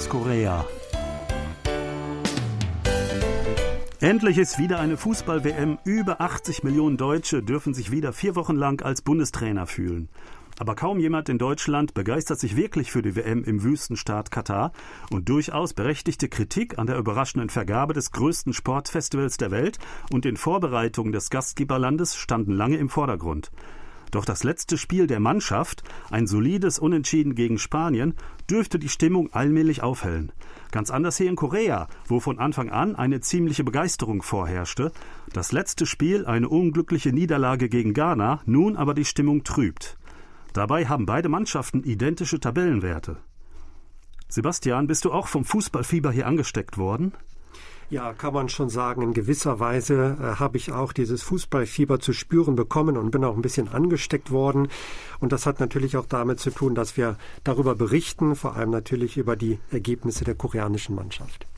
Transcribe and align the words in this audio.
aus 0.00 0.08
Korea. 0.08 0.64
Endlich 4.00 4.38
ist 4.38 4.58
wieder 4.58 4.80
eine 4.80 4.96
Fußball-WM. 4.96 5.76
Über 5.84 6.22
80 6.22 6.62
Millionen 6.62 6.96
Deutsche 6.96 7.42
dürfen 7.42 7.74
sich 7.74 7.90
wieder 7.90 8.14
vier 8.14 8.34
Wochen 8.34 8.56
lang 8.56 8.80
als 8.82 9.02
Bundestrainer 9.02 9.66
fühlen. 9.66 10.08
Aber 10.58 10.74
kaum 10.74 11.00
jemand 11.00 11.28
in 11.28 11.36
Deutschland 11.36 11.92
begeistert 11.92 12.40
sich 12.40 12.56
wirklich 12.56 12.90
für 12.90 13.02
die 13.02 13.14
WM 13.14 13.44
im 13.44 13.62
Wüstenstaat 13.62 14.30
Katar 14.30 14.72
und 15.10 15.28
durchaus 15.28 15.74
berechtigte 15.74 16.30
Kritik 16.30 16.78
an 16.78 16.86
der 16.86 16.96
überraschenden 16.96 17.50
Vergabe 17.50 17.92
des 17.92 18.10
größten 18.10 18.54
Sportfestivals 18.54 19.36
der 19.36 19.50
Welt 19.50 19.78
und 20.10 20.24
den 20.24 20.38
Vorbereitungen 20.38 21.12
des 21.12 21.28
Gastgeberlandes 21.28 22.16
standen 22.16 22.52
lange 22.52 22.78
im 22.78 22.88
Vordergrund. 22.88 23.50
Doch 24.10 24.24
das 24.24 24.42
letzte 24.42 24.76
Spiel 24.76 25.06
der 25.06 25.20
Mannschaft, 25.20 25.84
ein 26.10 26.26
solides 26.26 26.78
Unentschieden 26.78 27.34
gegen 27.34 27.58
Spanien, 27.58 28.14
dürfte 28.50 28.78
die 28.78 28.88
Stimmung 28.88 29.32
allmählich 29.32 29.82
aufhellen. 29.82 30.32
Ganz 30.72 30.90
anders 30.90 31.16
hier 31.16 31.28
in 31.28 31.36
Korea, 31.36 31.88
wo 32.06 32.20
von 32.20 32.38
Anfang 32.38 32.70
an 32.70 32.96
eine 32.96 33.20
ziemliche 33.20 33.64
Begeisterung 33.64 34.22
vorherrschte. 34.22 34.92
Das 35.32 35.52
letzte 35.52 35.86
Spiel 35.86 36.26
eine 36.26 36.48
unglückliche 36.48 37.12
Niederlage 37.12 37.68
gegen 37.68 37.94
Ghana, 37.94 38.40
nun 38.46 38.76
aber 38.76 38.94
die 38.94 39.04
Stimmung 39.04 39.44
trübt. 39.44 39.96
Dabei 40.52 40.86
haben 40.86 41.06
beide 41.06 41.28
Mannschaften 41.28 41.84
identische 41.84 42.40
Tabellenwerte. 42.40 43.18
Sebastian, 44.28 44.86
bist 44.86 45.04
du 45.04 45.12
auch 45.12 45.28
vom 45.28 45.44
Fußballfieber 45.44 46.12
hier 46.12 46.26
angesteckt 46.26 46.78
worden? 46.78 47.12
Ja, 47.90 48.12
kann 48.12 48.32
man 48.32 48.48
schon 48.48 48.70
sagen, 48.70 49.02
in 49.02 49.14
gewisser 49.14 49.58
Weise 49.58 50.16
äh, 50.20 50.38
habe 50.38 50.56
ich 50.56 50.70
auch 50.70 50.92
dieses 50.92 51.22
Fußballfieber 51.24 51.98
zu 51.98 52.12
spüren 52.12 52.54
bekommen 52.54 52.96
und 52.96 53.10
bin 53.10 53.24
auch 53.24 53.34
ein 53.34 53.42
bisschen 53.42 53.66
angesteckt 53.66 54.30
worden. 54.30 54.68
Und 55.18 55.32
das 55.32 55.44
hat 55.44 55.58
natürlich 55.58 55.96
auch 55.96 56.06
damit 56.06 56.38
zu 56.38 56.50
tun, 56.50 56.76
dass 56.76 56.96
wir 56.96 57.16
darüber 57.42 57.74
berichten, 57.74 58.36
vor 58.36 58.54
allem 58.54 58.70
natürlich 58.70 59.16
über 59.16 59.34
die 59.34 59.58
Ergebnisse 59.72 60.24
der 60.24 60.36
koreanischen 60.36 60.94
Mannschaft. 60.94 61.49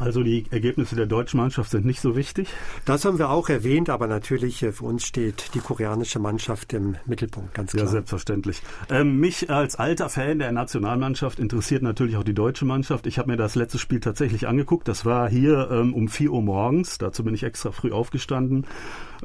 Also 0.00 0.22
die 0.22 0.46
Ergebnisse 0.50 0.96
der 0.96 1.04
deutschen 1.04 1.36
Mannschaft 1.38 1.70
sind 1.70 1.84
nicht 1.84 2.00
so 2.00 2.16
wichtig? 2.16 2.48
Das 2.86 3.04
haben 3.04 3.18
wir 3.18 3.28
auch 3.28 3.50
erwähnt, 3.50 3.90
aber 3.90 4.06
natürlich 4.06 4.62
äh, 4.62 4.72
für 4.72 4.86
uns 4.86 5.04
steht 5.04 5.54
die 5.54 5.58
koreanische 5.58 6.18
Mannschaft 6.18 6.72
im 6.72 6.96
Mittelpunkt, 7.04 7.52
ganz 7.52 7.72
klar. 7.72 7.84
Ja, 7.84 7.90
selbstverständlich. 7.90 8.62
Ähm, 8.88 9.18
mich 9.20 9.50
als 9.50 9.76
alter 9.76 10.08
Fan 10.08 10.38
der 10.38 10.52
Nationalmannschaft 10.52 11.38
interessiert 11.38 11.82
natürlich 11.82 12.16
auch 12.16 12.24
die 12.24 12.32
deutsche 12.32 12.64
Mannschaft. 12.64 13.06
Ich 13.06 13.18
habe 13.18 13.30
mir 13.30 13.36
das 13.36 13.56
letzte 13.56 13.78
Spiel 13.78 14.00
tatsächlich 14.00 14.48
angeguckt. 14.48 14.88
Das 14.88 15.04
war 15.04 15.28
hier 15.28 15.70
ähm, 15.70 15.92
um 15.92 16.08
4 16.08 16.32
Uhr 16.32 16.42
morgens. 16.42 16.96
Dazu 16.96 17.22
bin 17.22 17.34
ich 17.34 17.42
extra 17.42 17.70
früh 17.70 17.92
aufgestanden. 17.92 18.66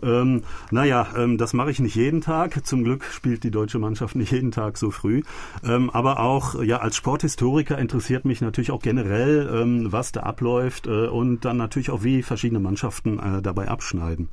Ähm, 0.04 0.44
naja, 0.72 1.08
ähm, 1.16 1.38
das 1.38 1.54
mache 1.54 1.72
ich 1.72 1.80
nicht 1.80 1.96
jeden 1.96 2.20
Tag. 2.20 2.66
Zum 2.66 2.84
Glück 2.84 3.06
spielt 3.06 3.46
die 3.46 3.52
deutsche 3.52 3.80
Mannschaft 3.80 4.16
nicht 4.16 4.34
jeden 4.34 4.52
Tag 4.52 4.78
so 4.78 4.92
früh. 4.92 5.22
Ähm, 5.64 5.90
aber 5.90 6.20
auch 6.20 6.62
ja 6.62 6.80
als 6.80 6.98
Sporthistoriker 6.98 7.78
interessiert 7.78 8.26
mich 8.26 8.42
natürlich 8.42 8.72
auch 8.72 8.82
generell, 8.82 9.50
ähm, 9.54 9.94
was 9.94 10.12
da 10.12 10.22
abläuft 10.22 10.65
äh, 10.88 11.08
und 11.08 11.46
dann 11.46 11.58
natürlich 11.58 11.90
auch, 11.92 12.04
wie 12.04 12.24
verschiedene 12.24 12.60
Mannschaften 12.60 13.20
äh, 13.20 13.42
dabei 13.42 13.68
abschneiden. 13.68 14.30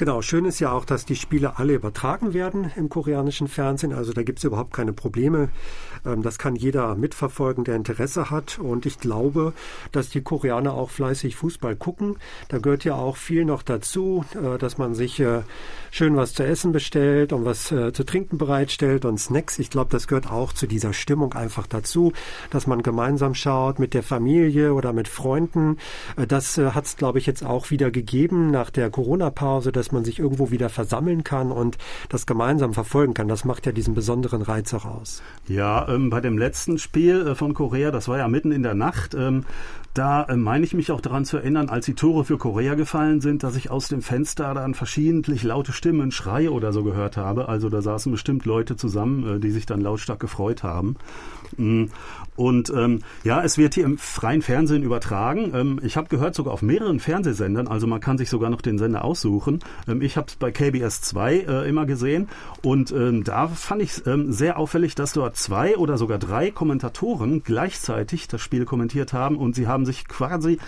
Genau, 0.00 0.22
schön 0.22 0.46
ist 0.46 0.60
ja 0.60 0.72
auch, 0.72 0.86
dass 0.86 1.04
die 1.04 1.16
Spiele 1.16 1.58
alle 1.58 1.74
übertragen 1.74 2.32
werden 2.32 2.70
im 2.76 2.88
koreanischen 2.88 3.48
Fernsehen. 3.48 3.92
Also 3.92 4.14
da 4.14 4.22
gibt 4.22 4.38
es 4.38 4.44
überhaupt 4.44 4.72
keine 4.72 4.94
Probleme. 4.94 5.50
Ähm, 6.06 6.22
das 6.22 6.38
kann 6.38 6.56
jeder 6.56 6.94
mitverfolgen, 6.94 7.64
der 7.64 7.76
Interesse 7.76 8.30
hat. 8.30 8.58
Und 8.58 8.86
ich 8.86 8.98
glaube, 8.98 9.52
dass 9.92 10.08
die 10.08 10.22
Koreaner 10.22 10.74
auch 10.74 10.90
fleißig 10.90 11.36
Fußball 11.36 11.76
gucken. 11.76 12.16
Da 12.48 12.58
gehört 12.58 12.84
ja 12.84 12.94
auch 12.94 13.16
viel 13.16 13.44
noch 13.44 13.62
dazu, 13.62 14.24
äh, 14.34 14.58
dass 14.58 14.78
man 14.78 14.94
sich 14.94 15.20
äh, 15.20 15.42
schön 15.90 16.16
was 16.16 16.34
zu 16.34 16.44
essen 16.44 16.72
bestellt 16.72 17.32
und 17.32 17.44
was 17.44 17.70
äh, 17.72 17.92
zu 17.92 18.04
trinken 18.04 18.38
bereitstellt 18.38 19.04
und 19.04 19.18
Snacks. 19.18 19.58
Ich 19.58 19.70
glaube, 19.70 19.90
das 19.90 20.08
gehört 20.08 20.30
auch 20.30 20.52
zu 20.52 20.66
dieser 20.66 20.92
Stimmung 20.92 21.34
einfach 21.34 21.66
dazu, 21.66 22.12
dass 22.50 22.66
man 22.66 22.82
gemeinsam 22.82 23.34
schaut 23.34 23.78
mit 23.78 23.94
der 23.94 24.02
Familie 24.02 24.72
oder 24.74 24.92
mit 24.92 25.08
Freunden. 25.08 25.76
Das 26.28 26.56
hat 26.56 26.84
es, 26.84 26.96
glaube 26.96 27.18
ich, 27.18 27.26
jetzt 27.26 27.44
auch 27.44 27.70
wieder 27.70 27.90
gegeben 27.90 28.50
nach 28.50 28.70
der 28.70 28.90
Corona-Pause, 28.90 29.69
dass 29.72 29.92
man 29.92 30.04
sich 30.04 30.18
irgendwo 30.18 30.50
wieder 30.50 30.68
versammeln 30.68 31.24
kann 31.24 31.52
und 31.52 31.78
das 32.08 32.26
gemeinsam 32.26 32.74
verfolgen 32.74 33.14
kann. 33.14 33.28
Das 33.28 33.44
macht 33.44 33.66
ja 33.66 33.72
diesen 33.72 33.94
besonderen 33.94 34.42
Reiz 34.42 34.72
auch 34.74 34.84
aus. 34.84 35.22
Ja, 35.48 35.88
ähm, 35.88 36.10
bei 36.10 36.20
dem 36.20 36.38
letzten 36.38 36.78
Spiel 36.78 37.26
äh, 37.26 37.34
von 37.34 37.54
Korea, 37.54 37.90
das 37.90 38.08
war 38.08 38.18
ja 38.18 38.28
mitten 38.28 38.52
in 38.52 38.62
der 38.62 38.74
Nacht, 38.74 39.14
ähm, 39.14 39.44
da 39.94 40.22
äh, 40.24 40.36
meine 40.36 40.64
ich 40.64 40.72
mich 40.72 40.92
auch 40.92 41.00
daran 41.00 41.24
zu 41.24 41.38
erinnern, 41.38 41.68
als 41.68 41.86
die 41.86 41.94
Tore 41.94 42.24
für 42.24 42.38
Korea 42.38 42.74
gefallen 42.74 43.20
sind, 43.20 43.42
dass 43.42 43.56
ich 43.56 43.70
aus 43.70 43.88
dem 43.88 44.02
Fenster 44.02 44.54
dann 44.54 44.74
verschiedentlich 44.74 45.42
laute 45.42 45.72
Stimmen, 45.72 46.12
Schreie 46.12 46.52
oder 46.52 46.72
so 46.72 46.84
gehört 46.84 47.16
habe. 47.16 47.48
Also 47.48 47.68
da 47.68 47.82
saßen 47.82 48.12
bestimmt 48.12 48.44
Leute 48.44 48.76
zusammen, 48.76 49.36
äh, 49.36 49.40
die 49.40 49.50
sich 49.50 49.66
dann 49.66 49.80
lautstark 49.80 50.20
gefreut 50.20 50.62
haben. 50.62 50.96
Mm. 51.56 51.86
Und 52.36 52.70
ähm, 52.70 53.00
ja, 53.24 53.42
es 53.42 53.58
wird 53.58 53.74
hier 53.74 53.84
im 53.84 53.98
freien 53.98 54.42
Fernsehen 54.42 54.82
übertragen. 54.82 55.52
Ähm, 55.54 55.80
ich 55.82 55.96
habe 55.96 56.08
gehört, 56.08 56.34
sogar 56.34 56.54
auf 56.54 56.62
mehreren 56.62 57.00
Fernsehsendern, 57.00 57.66
also 57.66 57.86
man 57.86 58.00
kann 58.00 58.16
sich 58.16 58.30
sogar 58.30 58.50
noch 58.50 58.62
den 58.62 58.78
Sender 58.78 59.04
aussuchen. 59.04 59.59
Ähm, 59.88 60.02
ich 60.02 60.16
habe 60.16 60.28
es 60.28 60.36
bei 60.36 60.50
KBS 60.50 61.00
2 61.02 61.34
äh, 61.36 61.68
immer 61.68 61.86
gesehen. 61.86 62.28
Und 62.62 62.90
ähm, 62.92 63.24
da 63.24 63.48
fand 63.48 63.82
ich 63.82 64.06
ähm, 64.06 64.32
sehr 64.32 64.58
auffällig, 64.58 64.94
dass 64.94 65.12
dort 65.12 65.36
zwei 65.36 65.76
oder 65.76 65.98
sogar 65.98 66.18
drei 66.18 66.50
Kommentatoren 66.50 67.42
gleichzeitig 67.42 68.28
das 68.28 68.40
Spiel 68.40 68.64
kommentiert 68.64 69.12
haben. 69.12 69.36
Und 69.36 69.54
sie 69.54 69.66
haben 69.66 69.86
sich 69.86 70.06
quasi 70.08 70.58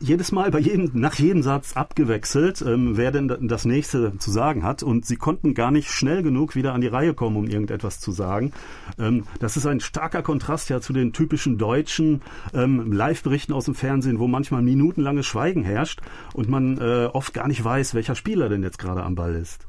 jedes 0.00 0.32
Mal 0.32 0.50
bei 0.50 0.58
jedem, 0.58 0.90
nach 0.94 1.14
jedem 1.14 1.42
Satz 1.42 1.76
abgewechselt, 1.76 2.62
ähm, 2.62 2.96
wer 2.96 3.12
denn 3.12 3.28
das 3.42 3.64
nächste 3.64 4.16
zu 4.18 4.30
sagen 4.30 4.62
hat. 4.62 4.82
Und 4.82 5.06
sie 5.06 5.16
konnten 5.16 5.54
gar 5.54 5.70
nicht 5.70 5.90
schnell 5.90 6.22
genug 6.22 6.54
wieder 6.54 6.72
an 6.72 6.80
die 6.80 6.88
Reihe 6.88 7.14
kommen, 7.14 7.36
um 7.36 7.46
irgendetwas 7.46 8.00
zu 8.00 8.10
sagen. 8.10 8.52
Ähm, 8.98 9.24
das 9.38 9.56
ist 9.56 9.66
ein 9.66 9.80
starker 9.80 10.22
Kontrast 10.22 10.70
ja 10.70 10.80
zu 10.80 10.92
den 10.92 11.12
typischen 11.12 11.58
deutschen 11.58 12.22
ähm, 12.54 12.92
Live-Berichten 12.92 13.52
aus 13.52 13.66
dem 13.66 13.74
Fernsehen, 13.74 14.18
wo 14.18 14.26
manchmal 14.26 14.62
minutenlanges 14.62 15.26
Schweigen 15.26 15.62
herrscht 15.62 16.00
und 16.32 16.48
man 16.48 16.78
äh, 16.78 17.08
oft 17.12 17.34
gar 17.34 17.46
nicht 17.46 17.62
weiß, 17.62 17.94
welcher 17.94 18.14
Spieler 18.14 18.48
denn 18.48 18.62
jetzt 18.62 18.78
gerade 18.78 19.02
am 19.02 19.14
Ball 19.14 19.34
ist. 19.34 19.66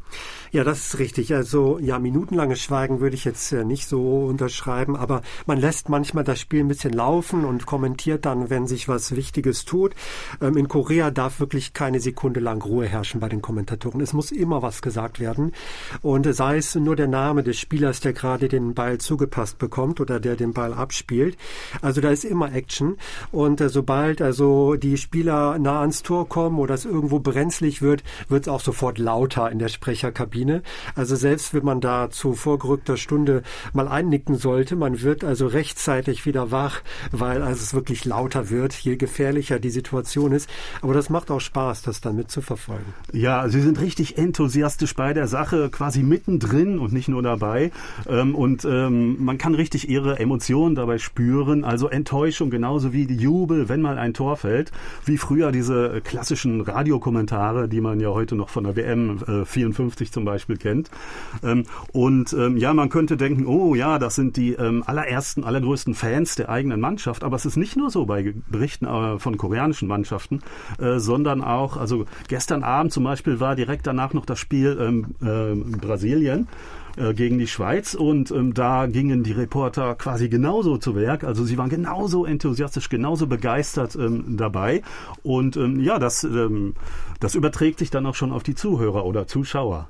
Ja, 0.51 0.63
das 0.63 0.87
ist 0.87 0.99
richtig. 0.99 1.33
Also 1.33 1.79
ja, 1.79 1.97
minutenlanges 1.99 2.61
Schweigen 2.61 2.99
würde 2.99 3.15
ich 3.15 3.23
jetzt 3.23 3.51
äh, 3.51 3.63
nicht 3.63 3.87
so 3.87 4.25
unterschreiben, 4.25 4.95
aber 4.95 5.21
man 5.45 5.57
lässt 5.57 5.87
manchmal 5.87 6.23
das 6.23 6.39
Spiel 6.39 6.61
ein 6.61 6.67
bisschen 6.67 6.93
laufen 6.93 7.45
und 7.45 7.65
kommentiert 7.65 8.25
dann, 8.25 8.49
wenn 8.49 8.67
sich 8.67 8.87
was 8.87 9.15
Wichtiges 9.15 9.65
tut. 9.65 9.95
Ähm, 10.41 10.57
in 10.57 10.67
Korea 10.67 11.11
darf 11.11 11.39
wirklich 11.39 11.73
keine 11.73 11.99
Sekunde 11.99 12.39
lang 12.39 12.61
Ruhe 12.61 12.85
herrschen 12.85 13.19
bei 13.19 13.29
den 13.29 13.41
Kommentatoren. 13.41 14.01
Es 14.01 14.13
muss 14.13 14.31
immer 14.31 14.61
was 14.61 14.81
gesagt 14.81 15.19
werden. 15.19 15.51
Und 16.01 16.33
sei 16.33 16.57
es 16.57 16.75
nur 16.75 16.95
der 16.95 17.07
Name 17.07 17.43
des 17.43 17.59
Spielers, 17.59 17.99
der 17.99 18.13
gerade 18.13 18.47
den 18.47 18.73
Ball 18.73 18.97
zugepasst 18.97 19.57
bekommt 19.57 19.99
oder 19.99 20.19
der 20.19 20.35
den 20.35 20.53
Ball 20.53 20.73
abspielt. 20.73 21.37
Also 21.81 22.01
da 22.01 22.09
ist 22.09 22.25
immer 22.25 22.53
Action. 22.53 22.97
Und 23.31 23.61
äh, 23.61 23.69
sobald 23.69 24.21
also 24.21 24.75
die 24.75 24.97
Spieler 24.97 25.59
nah 25.59 25.81
ans 25.81 26.03
Tor 26.03 26.27
kommen 26.27 26.59
oder 26.59 26.73
es 26.73 26.85
irgendwo 26.85 27.19
brenzlig 27.19 27.81
wird, 27.81 28.03
wird 28.29 28.47
es 28.47 28.47
auch 28.47 28.61
sofort 28.61 28.97
lauter 28.97 29.51
in 29.51 29.59
der 29.59 29.69
Sprecherkabine. 29.69 30.21
Kabine. 30.21 30.61
Also 30.95 31.15
selbst 31.15 31.53
wenn 31.53 31.65
man 31.65 31.81
da 31.81 32.09
zu 32.09 32.33
vorgerückter 32.33 32.95
Stunde 32.97 33.43
mal 33.73 33.87
einnicken 33.87 34.35
sollte, 34.35 34.75
man 34.75 35.01
wird 35.01 35.23
also 35.23 35.47
rechtzeitig 35.47 36.25
wieder 36.25 36.51
wach, 36.51 36.81
weil 37.11 37.41
also 37.41 37.61
es 37.61 37.73
wirklich 37.73 38.05
lauter 38.05 38.49
wird, 38.49 38.73
je 38.73 38.97
gefährlicher 38.97 39.59
die 39.59 39.69
Situation 39.69 40.10
ist. 40.33 40.49
Aber 40.81 40.93
das 40.93 41.09
macht 41.09 41.31
auch 41.31 41.39
Spaß, 41.39 41.81
das 41.81 42.01
dann 42.01 42.15
mitzuverfolgen. 42.15 42.85
Ja, 43.13 43.47
Sie 43.49 43.61
sind 43.61 43.79
richtig 43.79 44.17
enthusiastisch 44.17 44.95
bei 44.95 45.13
der 45.13 45.27
Sache, 45.27 45.69
quasi 45.69 46.03
mittendrin 46.03 46.79
und 46.79 46.93
nicht 46.93 47.07
nur 47.07 47.21
dabei. 47.21 47.71
Ähm, 48.07 48.35
und 48.35 48.65
ähm, 48.65 49.23
man 49.23 49.37
kann 49.37 49.55
richtig 49.55 49.89
Ihre 49.89 50.19
Emotionen 50.19 50.75
dabei 50.75 50.97
spüren. 50.97 51.63
Also 51.63 51.87
Enttäuschung 51.87 52.49
genauso 52.49 52.93
wie 52.93 53.05
die 53.05 53.17
Jubel, 53.17 53.69
wenn 53.69 53.81
mal 53.81 53.97
ein 53.97 54.13
Tor 54.13 54.37
fällt. 54.37 54.71
Wie 55.05 55.17
früher 55.17 55.51
diese 55.51 56.01
klassischen 56.01 56.61
Radiokommentare, 56.61 57.67
die 57.67 57.81
man 57.81 57.99
ja 57.99 58.09
heute 58.09 58.35
noch 58.35 58.49
von 58.49 58.63
der 58.63 58.75
WM 58.75 59.19
54 59.45 60.11
zum 60.11 60.25
Beispiel 60.25 60.57
kennt. 60.57 60.89
Ähm, 61.43 61.65
und 61.91 62.35
ja, 62.55 62.73
man 62.73 62.89
könnte 62.89 63.17
denken, 63.17 63.45
oh 63.45 63.75
ja, 63.75 63.99
das 63.99 64.15
sind 64.15 64.37
die 64.37 64.57
allerersten, 64.57 65.43
allergrößten 65.43 65.93
Fans 65.93 66.35
der 66.35 66.49
eigenen 66.49 66.79
Mannschaft. 66.79 67.23
Aber 67.23 67.35
es 67.35 67.45
ist 67.45 67.57
nicht 67.57 67.77
nur 67.77 67.89
so 67.89 68.05
bei 68.05 68.33
Berichten 68.49 68.85
äh, 68.85 69.19
von 69.19 69.37
koreanischen 69.37 69.87
Mannschaften, 69.87 70.00
äh, 70.79 70.99
sondern 70.99 71.43
auch, 71.43 71.77
also 71.77 72.05
gestern 72.27 72.63
Abend 72.63 72.93
zum 72.93 73.03
Beispiel 73.03 73.39
war 73.39 73.55
direkt 73.55 73.87
danach 73.87 74.13
noch 74.13 74.25
das 74.25 74.39
Spiel 74.39 74.77
ähm, 74.79 75.15
äh, 75.21 75.77
Brasilien 75.77 76.47
gegen 77.13 77.39
die 77.39 77.47
Schweiz 77.47 77.93
und 77.93 78.31
ähm, 78.31 78.53
da 78.53 78.85
gingen 78.85 79.23
die 79.23 79.31
Reporter 79.31 79.95
quasi 79.95 80.27
genauso 80.27 80.77
zu 80.77 80.93
Werk. 80.93 81.23
Also 81.23 81.45
sie 81.45 81.57
waren 81.57 81.69
genauso 81.69 82.25
enthusiastisch, 82.25 82.89
genauso 82.89 83.27
begeistert 83.27 83.95
ähm, 83.95 84.35
dabei 84.35 84.81
und 85.23 85.55
ähm, 85.55 85.79
ja, 85.79 85.99
das, 85.99 86.25
ähm, 86.25 86.73
das 87.21 87.33
überträgt 87.35 87.79
sich 87.79 87.91
dann 87.91 88.05
auch 88.05 88.15
schon 88.15 88.33
auf 88.33 88.43
die 88.43 88.55
Zuhörer 88.55 89.05
oder 89.05 89.25
Zuschauer. 89.25 89.87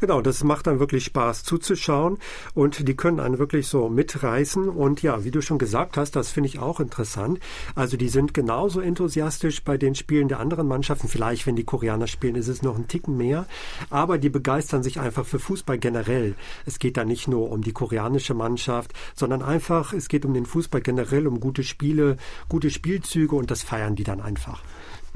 Genau, 0.00 0.20
das 0.20 0.44
macht 0.44 0.66
dann 0.66 0.80
wirklich 0.80 1.04
Spaß 1.04 1.44
zuzuschauen 1.44 2.18
und 2.54 2.88
die 2.88 2.96
können 2.96 3.20
einen 3.20 3.38
wirklich 3.38 3.66
so 3.66 3.88
mitreißen 3.88 4.68
und 4.68 5.02
ja, 5.02 5.24
wie 5.24 5.30
du 5.30 5.40
schon 5.40 5.58
gesagt 5.58 5.96
hast, 5.96 6.16
das 6.16 6.30
finde 6.30 6.48
ich 6.48 6.58
auch 6.58 6.80
interessant. 6.80 7.38
Also 7.74 7.96
die 7.96 8.08
sind 8.08 8.34
genauso 8.34 8.80
enthusiastisch 8.80 9.62
bei 9.64 9.78
den 9.78 9.94
Spielen 9.94 10.28
der 10.28 10.40
anderen 10.40 10.68
Mannschaften. 10.68 11.08
Vielleicht, 11.08 11.46
wenn 11.46 11.56
die 11.56 11.64
Koreaner 11.64 12.06
spielen, 12.06 12.36
ist 12.36 12.48
es 12.48 12.62
noch 12.62 12.76
ein 12.76 12.88
Ticken 12.88 13.16
mehr, 13.16 13.46
aber 13.90 14.18
die 14.18 14.30
begeistern 14.30 14.82
sich 14.82 15.00
einfach 15.00 15.24
für 15.24 15.38
Fußball 15.38 15.78
generell. 15.78 16.34
Es 16.66 16.78
geht 16.78 16.96
da 16.96 17.04
nicht 17.04 17.28
nur 17.28 17.50
um 17.50 17.62
die 17.62 17.72
koreanische 17.72 18.34
Mannschaft, 18.34 18.92
sondern 19.14 19.42
einfach, 19.42 19.92
es 19.92 20.08
geht 20.08 20.24
um 20.24 20.34
den 20.34 20.46
Fußball 20.46 20.80
generell, 20.80 21.26
um 21.26 21.40
gute 21.40 21.64
Spiele, 21.64 22.16
gute 22.48 22.70
Spielzüge 22.70 23.36
und 23.36 23.50
das 23.50 23.62
feiern 23.62 23.96
die 23.96 24.04
dann 24.04 24.20
einfach. 24.20 24.62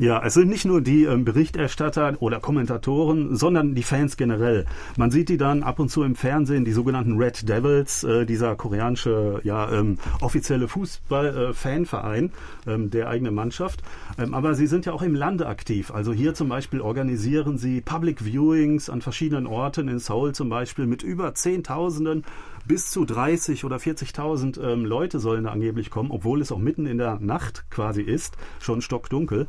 Ja, 0.00 0.22
es 0.24 0.34
sind 0.34 0.48
nicht 0.48 0.64
nur 0.64 0.80
die 0.80 1.06
ähm, 1.06 1.24
Berichterstatter 1.24 2.14
oder 2.20 2.38
Kommentatoren, 2.38 3.34
sondern 3.34 3.74
die 3.74 3.82
Fans 3.82 4.16
generell. 4.16 4.64
Man 4.96 5.10
sieht 5.10 5.28
die 5.28 5.38
dann 5.38 5.64
ab 5.64 5.80
und 5.80 5.88
zu 5.88 6.04
im 6.04 6.14
Fernsehen, 6.14 6.64
die 6.64 6.70
sogenannten 6.70 7.16
Red 7.18 7.48
Devils, 7.48 8.04
äh, 8.04 8.24
dieser 8.24 8.54
koreanische 8.54 9.40
ja, 9.42 9.68
ähm, 9.72 9.98
offizielle 10.20 10.68
Fußball-Fanverein 10.68 12.30
äh, 12.64 12.74
ähm, 12.74 12.90
der 12.90 13.08
eigenen 13.08 13.34
Mannschaft. 13.34 13.82
Ähm, 14.18 14.34
aber 14.34 14.54
sie 14.54 14.68
sind 14.68 14.86
ja 14.86 14.92
auch 14.92 15.02
im 15.02 15.16
Lande 15.16 15.48
aktiv. 15.48 15.90
Also 15.90 16.12
hier 16.12 16.32
zum 16.32 16.48
Beispiel 16.48 16.80
organisieren 16.80 17.58
sie 17.58 17.80
Public 17.80 18.24
Viewings 18.24 18.88
an 18.90 19.02
verschiedenen 19.02 19.48
Orten, 19.48 19.88
in 19.88 19.98
Seoul 19.98 20.32
zum 20.32 20.48
Beispiel, 20.48 20.86
mit 20.86 21.02
über 21.02 21.34
Zehntausenden 21.34 22.24
bis 22.68 22.90
zu 22.90 23.04
30 23.04 23.64
oder 23.64 23.78
40.000 23.78 24.60
ähm, 24.62 24.84
Leute 24.84 25.18
sollen 25.18 25.44
da 25.44 25.50
angeblich 25.50 25.90
kommen, 25.90 26.10
obwohl 26.10 26.42
es 26.42 26.52
auch 26.52 26.58
mitten 26.58 26.86
in 26.86 26.98
der 26.98 27.18
Nacht 27.18 27.64
quasi 27.70 28.02
ist, 28.02 28.36
schon 28.60 28.82
stockdunkel. 28.82 29.48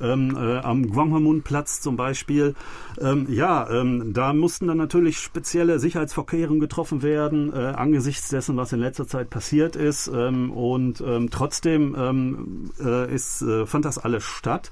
Ähm, 0.00 0.36
äh, 0.36 0.58
am 0.58 0.90
Gwanghwamun-Platz 0.90 1.80
zum 1.80 1.96
Beispiel. 1.96 2.54
Ähm, 3.00 3.26
ja, 3.28 3.68
ähm, 3.70 4.12
da 4.12 4.32
mussten 4.32 4.66
dann 4.66 4.78
natürlich 4.78 5.18
spezielle 5.18 5.78
Sicherheitsvorkehrungen 5.78 6.60
getroffen 6.60 7.02
werden, 7.02 7.52
äh, 7.52 7.56
angesichts 7.56 8.28
dessen, 8.28 8.56
was 8.56 8.72
in 8.72 8.80
letzter 8.80 9.06
Zeit 9.06 9.30
passiert 9.30 9.76
ist. 9.76 10.08
Ähm, 10.08 10.50
und 10.50 11.00
ähm, 11.00 11.28
trotzdem 11.30 11.94
ähm, 11.98 12.70
äh, 12.82 13.14
ist, 13.14 13.42
äh, 13.42 13.66
fand 13.66 13.84
das 13.84 13.98
alles 13.98 14.24
statt. 14.24 14.70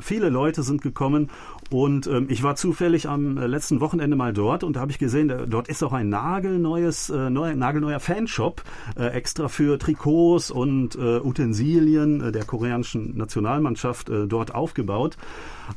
viele 0.00 0.28
Leute 0.28 0.62
sind 0.62 0.82
gekommen 0.82 1.30
und 1.70 2.08
ich 2.28 2.42
war 2.42 2.56
zufällig 2.56 3.08
am 3.08 3.36
äh, 3.36 3.46
letzten 3.46 3.80
Wochenende 3.80 4.16
mal 4.16 4.32
dort 4.32 4.64
und 4.64 4.76
da 4.76 4.80
habe 4.80 4.90
ich 4.90 4.98
gesehen, 4.98 5.28
da, 5.28 5.44
dort 5.46 5.68
ist 5.68 5.82
auch 5.82 5.92
ein 5.92 6.08
nagelneues, 6.08 7.10
äh, 7.10 7.30
neu, 7.30 7.54
nagelneuer 7.54 8.00
Fanshop 8.00 8.62
extra 8.96 9.48
für 9.48 9.78
Trikots 9.78 10.50
und 10.50 10.96
Utensilien 10.96 12.32
der 12.32 12.44
koreanischen 12.44 13.16
Nationalmannschaft 13.16 14.10
dort 14.26 14.47
aufgebaut. 14.54 15.16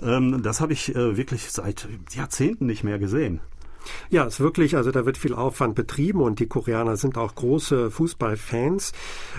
Ähm, 0.01 0.41
das 0.43 0.61
habe 0.61 0.73
ich 0.73 0.95
äh, 0.95 1.17
wirklich 1.17 1.51
seit 1.51 1.87
Jahrzehnten 2.13 2.65
nicht 2.65 2.83
mehr 2.83 2.99
gesehen. 2.99 3.41
Ja, 4.09 4.25
es 4.25 4.35
ist 4.35 4.39
wirklich, 4.39 4.75
also 4.75 4.91
da 4.91 5.05
wird 5.05 5.17
viel 5.17 5.33
Aufwand 5.33 5.75
betrieben 5.75 6.21
und 6.21 6.39
die 6.39 6.47
Koreaner 6.47 6.97
sind 6.97 7.17
auch 7.17 7.35
große 7.35 7.91
Fußballfans. 7.91 8.93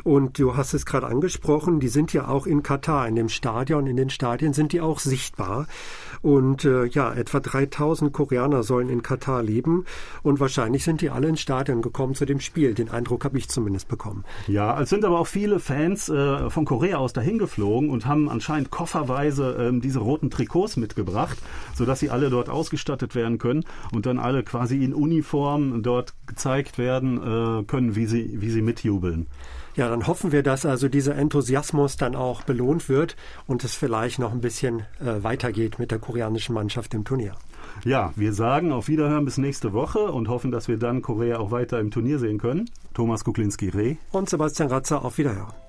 Und 0.04 0.38
du 0.38 0.56
hast 0.56 0.74
es 0.74 0.86
gerade 0.86 1.06
angesprochen, 1.06 1.80
die 1.80 1.88
sind 1.88 2.12
ja 2.12 2.28
auch 2.28 2.46
in 2.46 2.62
Katar, 2.62 3.06
in 3.08 3.16
dem 3.16 3.28
Stadion, 3.28 3.86
in 3.86 3.96
den 3.96 4.10
Stadien 4.10 4.52
sind 4.52 4.72
die 4.72 4.80
auch 4.80 4.98
sichtbar. 4.98 5.66
Und 6.22 6.64
äh, 6.64 6.84
ja, 6.86 7.12
etwa 7.12 7.40
3000 7.40 8.12
Koreaner 8.12 8.62
sollen 8.62 8.88
in 8.88 9.02
Katar 9.02 9.42
leben 9.42 9.84
und 10.22 10.38
wahrscheinlich 10.38 10.84
sind 10.84 11.00
die 11.00 11.10
alle 11.10 11.28
ins 11.28 11.40
Stadion 11.40 11.82
gekommen 11.82 12.14
zu 12.14 12.24
dem 12.24 12.38
Spiel. 12.38 12.74
Den 12.74 12.90
Eindruck 12.90 13.24
habe 13.24 13.38
ich 13.38 13.48
zumindest 13.48 13.88
bekommen. 13.88 14.24
Ja, 14.46 14.80
es 14.80 14.90
sind 14.90 15.04
aber 15.04 15.18
auch 15.18 15.26
viele 15.26 15.58
Fans 15.58 16.08
äh, 16.08 16.48
von 16.48 16.64
Korea 16.64 16.98
aus 16.98 17.12
dahin 17.12 17.38
geflogen 17.38 17.90
und 17.90 18.06
haben 18.06 18.28
anscheinend 18.28 18.70
kofferweise 18.70 19.72
äh, 19.74 19.80
diese 19.80 19.98
roten 19.98 20.30
Trikots 20.30 20.76
mitgebracht, 20.76 21.38
sodass 21.74 21.98
sie 21.98 22.10
alle 22.10 22.30
dort 22.30 22.48
ausgestattet 22.48 23.16
werden 23.16 23.38
können 23.38 23.64
und 23.92 24.06
dann 24.06 24.18
alle 24.32 24.42
quasi 24.42 24.82
in 24.82 24.94
Uniform 24.94 25.82
dort 25.82 26.14
gezeigt 26.26 26.78
werden 26.78 27.18
äh, 27.18 27.64
können, 27.64 27.94
wie 27.94 28.06
sie, 28.06 28.40
wie 28.40 28.50
sie 28.50 28.62
mitjubeln. 28.62 29.26
Ja, 29.74 29.88
dann 29.88 30.06
hoffen 30.06 30.32
wir, 30.32 30.42
dass 30.42 30.66
also 30.66 30.88
dieser 30.88 31.16
Enthusiasmus 31.16 31.96
dann 31.96 32.14
auch 32.14 32.42
belohnt 32.42 32.88
wird 32.88 33.16
und 33.46 33.64
es 33.64 33.74
vielleicht 33.74 34.18
noch 34.18 34.32
ein 34.32 34.40
bisschen 34.40 34.80
äh, 35.00 35.22
weitergeht 35.22 35.78
mit 35.78 35.90
der 35.90 35.98
koreanischen 35.98 36.54
Mannschaft 36.54 36.92
im 36.94 37.04
Turnier. 37.04 37.34
Ja, 37.84 38.12
wir 38.16 38.32
sagen 38.32 38.72
auf 38.72 38.88
Wiederhören 38.88 39.24
bis 39.24 39.38
nächste 39.38 39.72
Woche 39.72 40.00
und 40.12 40.28
hoffen, 40.28 40.50
dass 40.50 40.68
wir 40.68 40.76
dann 40.76 41.00
Korea 41.00 41.38
auch 41.38 41.50
weiter 41.50 41.80
im 41.80 41.90
Turnier 41.90 42.18
sehen 42.18 42.38
können. 42.38 42.68
Thomas 42.92 43.24
Kuklinski-Reh 43.24 43.96
und 44.10 44.28
Sebastian 44.28 44.68
Ratzer 44.68 45.04
auf 45.04 45.16
Wiederhören. 45.16 45.61